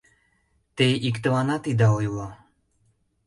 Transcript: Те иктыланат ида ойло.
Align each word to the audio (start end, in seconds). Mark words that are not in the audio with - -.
Те 0.75 0.87
иктыланат 1.09 1.63
ида 1.71 1.87
ойло. 1.97 2.27